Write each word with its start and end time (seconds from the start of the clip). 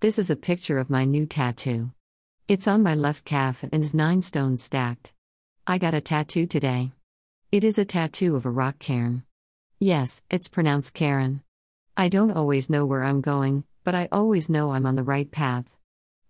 This 0.00 0.16
is 0.16 0.30
a 0.30 0.36
picture 0.36 0.78
of 0.78 0.90
my 0.90 1.04
new 1.04 1.26
tattoo. 1.26 1.90
It's 2.46 2.68
on 2.68 2.84
my 2.84 2.94
left 2.94 3.24
calf 3.24 3.64
and 3.64 3.82
is 3.82 3.94
nine 3.94 4.22
stones 4.22 4.62
stacked. 4.62 5.12
I 5.66 5.78
got 5.78 5.92
a 5.92 6.00
tattoo 6.00 6.46
today. 6.46 6.92
It 7.50 7.64
is 7.64 7.78
a 7.78 7.84
tattoo 7.84 8.36
of 8.36 8.46
a 8.46 8.50
rock 8.50 8.78
cairn. 8.78 9.24
Yes, 9.80 10.22
it's 10.30 10.46
pronounced 10.46 10.94
Karen. 10.94 11.42
I 11.96 12.08
don't 12.08 12.30
always 12.30 12.70
know 12.70 12.86
where 12.86 13.02
I'm 13.02 13.20
going, 13.20 13.64
but 13.82 13.96
I 13.96 14.06
always 14.12 14.48
know 14.48 14.70
I'm 14.70 14.86
on 14.86 14.94
the 14.94 15.02
right 15.02 15.28
path. 15.28 15.76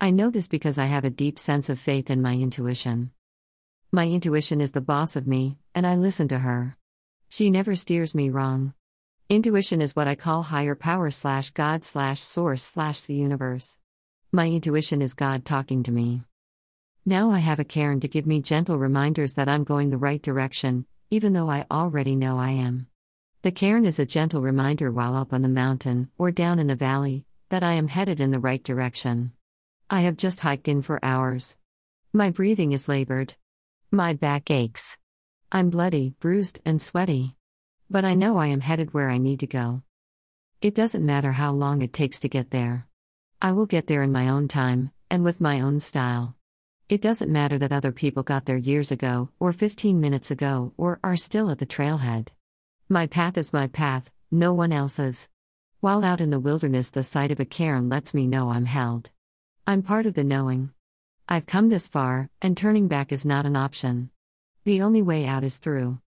I 0.00 0.12
know 0.12 0.30
this 0.30 0.46
because 0.46 0.78
I 0.78 0.84
have 0.84 1.04
a 1.04 1.10
deep 1.10 1.36
sense 1.36 1.68
of 1.68 1.80
faith 1.80 2.08
in 2.08 2.22
my 2.22 2.34
intuition. 2.36 3.10
My 3.90 4.06
intuition 4.06 4.60
is 4.60 4.70
the 4.70 4.80
boss 4.80 5.16
of 5.16 5.26
me, 5.26 5.58
and 5.74 5.84
I 5.84 5.96
listen 5.96 6.28
to 6.28 6.38
her. 6.38 6.76
She 7.28 7.50
never 7.50 7.74
steers 7.74 8.14
me 8.14 8.30
wrong. 8.30 8.74
Intuition 9.28 9.82
is 9.82 9.96
what 9.96 10.06
I 10.06 10.14
call 10.14 10.44
higher 10.44 10.76
power 10.76 11.10
slash 11.10 11.50
God 11.50 11.84
slash 11.84 12.20
source 12.20 12.62
slash 12.62 13.00
the 13.00 13.14
universe. 13.14 13.76
My 14.30 14.46
intuition 14.46 15.02
is 15.02 15.14
God 15.14 15.44
talking 15.44 15.82
to 15.82 15.90
me. 15.90 16.22
Now 17.04 17.32
I 17.32 17.40
have 17.40 17.58
a 17.58 17.64
cairn 17.64 17.98
to 18.00 18.08
give 18.08 18.24
me 18.24 18.40
gentle 18.40 18.78
reminders 18.78 19.34
that 19.34 19.48
I'm 19.48 19.64
going 19.64 19.90
the 19.90 19.98
right 19.98 20.22
direction, 20.22 20.86
even 21.10 21.32
though 21.32 21.50
I 21.50 21.66
already 21.72 22.14
know 22.14 22.38
I 22.38 22.50
am. 22.50 22.86
The 23.42 23.50
cairn 23.50 23.84
is 23.84 23.98
a 23.98 24.06
gentle 24.06 24.42
reminder 24.42 24.92
while 24.92 25.16
up 25.16 25.32
on 25.32 25.42
the 25.42 25.48
mountain, 25.48 26.08
or 26.16 26.30
down 26.30 26.60
in 26.60 26.68
the 26.68 26.76
valley, 26.76 27.24
that 27.48 27.64
I 27.64 27.72
am 27.72 27.88
headed 27.88 28.20
in 28.20 28.30
the 28.30 28.38
right 28.38 28.62
direction. 28.62 29.32
I 29.90 30.02
have 30.02 30.16
just 30.16 30.38
hiked 30.38 30.68
in 30.68 30.82
for 30.82 31.04
hours. 31.04 31.56
My 32.12 32.30
breathing 32.30 32.70
is 32.70 32.88
labored. 32.88 33.34
My 33.90 34.12
back 34.12 34.52
aches. 34.52 34.98
I'm 35.50 35.68
bloody, 35.68 36.14
bruised, 36.20 36.60
and 36.64 36.80
sweaty. 36.80 37.34
But 37.88 38.04
I 38.04 38.14
know 38.14 38.36
I 38.38 38.48
am 38.48 38.62
headed 38.62 38.92
where 38.92 39.08
I 39.08 39.18
need 39.18 39.38
to 39.40 39.46
go. 39.46 39.82
It 40.60 40.74
doesn't 40.74 41.06
matter 41.06 41.32
how 41.32 41.52
long 41.52 41.82
it 41.82 41.92
takes 41.92 42.18
to 42.20 42.28
get 42.28 42.50
there. 42.50 42.88
I 43.40 43.52
will 43.52 43.66
get 43.66 43.86
there 43.86 44.02
in 44.02 44.10
my 44.10 44.28
own 44.28 44.48
time, 44.48 44.90
and 45.08 45.22
with 45.22 45.40
my 45.40 45.60
own 45.60 45.78
style. 45.78 46.34
It 46.88 47.00
doesn't 47.00 47.30
matter 47.30 47.58
that 47.58 47.72
other 47.72 47.92
people 47.92 48.24
got 48.24 48.44
there 48.44 48.56
years 48.56 48.90
ago, 48.90 49.30
or 49.38 49.52
15 49.52 50.00
minutes 50.00 50.32
ago, 50.32 50.72
or 50.76 50.98
are 51.04 51.16
still 51.16 51.48
at 51.50 51.58
the 51.58 51.66
trailhead. 51.66 52.28
My 52.88 53.06
path 53.06 53.38
is 53.38 53.52
my 53.52 53.68
path, 53.68 54.10
no 54.32 54.52
one 54.52 54.72
else's. 54.72 55.28
While 55.80 56.04
out 56.04 56.20
in 56.20 56.30
the 56.30 56.40
wilderness, 56.40 56.90
the 56.90 57.04
sight 57.04 57.30
of 57.30 57.38
a 57.38 57.44
cairn 57.44 57.88
lets 57.88 58.14
me 58.14 58.26
know 58.26 58.50
I'm 58.50 58.66
held. 58.66 59.10
I'm 59.64 59.82
part 59.82 60.06
of 60.06 60.14
the 60.14 60.24
knowing. 60.24 60.70
I've 61.28 61.46
come 61.46 61.68
this 61.68 61.86
far, 61.86 62.30
and 62.42 62.56
turning 62.56 62.88
back 62.88 63.12
is 63.12 63.24
not 63.24 63.46
an 63.46 63.54
option. 63.54 64.10
The 64.64 64.82
only 64.82 65.02
way 65.02 65.26
out 65.26 65.44
is 65.44 65.58
through. 65.58 66.00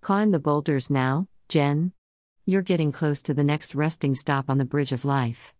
Climb 0.00 0.30
the 0.30 0.38
boulders 0.38 0.88
now, 0.88 1.28
Jen. 1.48 1.92
You're 2.46 2.62
getting 2.62 2.92
close 2.92 3.20
to 3.22 3.34
the 3.34 3.44
next 3.44 3.74
resting 3.74 4.14
stop 4.14 4.48
on 4.48 4.56
the 4.56 4.64
Bridge 4.64 4.92
of 4.92 5.04
Life. 5.04 5.54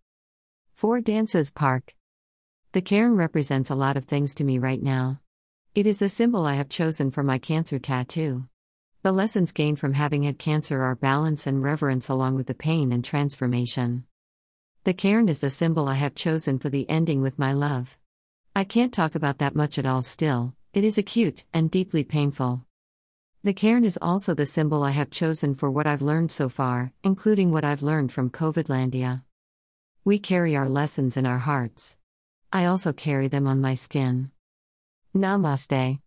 Four 0.73 1.01
Dances 1.01 1.51
Park. 1.51 1.93
The 2.71 2.81
cairn 2.81 3.15
represents 3.15 3.69
a 3.69 3.75
lot 3.75 3.97
of 3.97 4.05
things 4.05 4.33
to 4.35 4.43
me 4.43 4.57
right 4.57 4.81
now. 4.81 5.19
It 5.75 5.85
is 5.85 5.99
the 5.99 6.09
symbol 6.09 6.45
I 6.45 6.55
have 6.55 6.69
chosen 6.69 7.11
for 7.11 7.21
my 7.21 7.37
cancer 7.37 7.79
tattoo. 7.79 8.47
The 9.03 9.11
lessons 9.11 9.51
gained 9.51 9.77
from 9.77 9.93
having 9.93 10.23
had 10.23 10.39
cancer 10.39 10.81
are 10.81 10.95
balance 10.95 11.45
and 11.45 11.61
reverence 11.61 12.09
along 12.09 12.35
with 12.35 12.47
the 12.47 12.55
pain 12.55 12.91
and 12.91 13.03
transformation. 13.03 14.05
The 14.83 14.93
cairn 14.93 15.29
is 15.29 15.39
the 15.39 15.49
symbol 15.49 15.87
I 15.87 15.95
have 15.95 16.15
chosen 16.15 16.59
for 16.59 16.69
the 16.69 16.89
ending 16.89 17.21
with 17.21 17.37
my 17.37 17.53
love. 17.53 17.97
I 18.55 18.63
can't 18.63 18.93
talk 18.93 19.15
about 19.15 19.37
that 19.39 19.55
much 19.55 19.77
at 19.77 19.85
all 19.85 20.01
still, 20.01 20.55
it 20.73 20.83
is 20.83 20.97
acute 20.97 21.45
and 21.53 21.69
deeply 21.69 22.03
painful. 22.03 22.65
The 23.41 23.53
cairn 23.53 23.85
is 23.85 23.97
also 24.01 24.33
the 24.33 24.45
symbol 24.45 24.83
I 24.83 24.91
have 24.91 25.09
chosen 25.09 25.55
for 25.55 25.71
what 25.71 25.87
I've 25.87 26.01
learned 26.01 26.29
so 26.29 26.49
far, 26.49 26.91
including 27.05 27.51
what 27.51 27.63
I've 27.63 27.81
learned 27.81 28.11
from 28.11 28.29
COVIDlandia. 28.29 29.23
We 30.03 30.19
carry 30.19 30.57
our 30.57 30.67
lessons 30.67 31.15
in 31.15 31.25
our 31.25 31.37
hearts. 31.37 31.95
I 32.51 32.65
also 32.65 32.91
carry 32.91 33.29
them 33.29 33.47
on 33.47 33.61
my 33.61 33.75
skin. 33.75 34.31
Namaste. 35.15 35.99